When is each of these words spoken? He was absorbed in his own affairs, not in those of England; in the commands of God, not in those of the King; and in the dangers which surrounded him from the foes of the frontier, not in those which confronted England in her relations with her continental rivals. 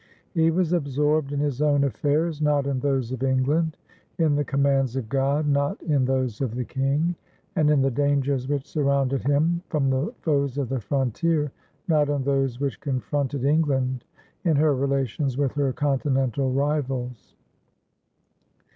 He 0.33 0.49
was 0.49 0.73
absorbed 0.73 1.31
in 1.31 1.39
his 1.39 1.61
own 1.61 1.83
affairs, 1.83 2.41
not 2.41 2.65
in 2.65 2.79
those 2.79 3.11
of 3.11 3.21
England; 3.21 3.77
in 4.17 4.35
the 4.35 4.43
commands 4.43 4.95
of 4.95 5.07
God, 5.09 5.47
not 5.47 5.79
in 5.83 6.05
those 6.05 6.41
of 6.41 6.55
the 6.55 6.65
King; 6.65 7.13
and 7.55 7.69
in 7.69 7.83
the 7.83 7.91
dangers 7.91 8.47
which 8.47 8.65
surrounded 8.65 9.21
him 9.21 9.61
from 9.69 9.91
the 9.91 10.11
foes 10.21 10.57
of 10.57 10.69
the 10.69 10.81
frontier, 10.81 11.51
not 11.87 12.09
in 12.09 12.23
those 12.23 12.59
which 12.59 12.79
confronted 12.81 13.45
England 13.45 14.03
in 14.43 14.55
her 14.55 14.73
relations 14.73 15.37
with 15.37 15.51
her 15.53 15.71
continental 15.71 16.51
rivals. 16.51 17.35